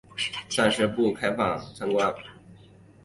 [0.49, 2.11] 暂时不开放参观